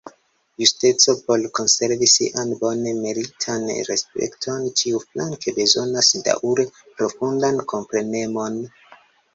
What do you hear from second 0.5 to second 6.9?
Justeco, por konservi sian bone meritan respekton, ĉiuflanke bezonas daŭre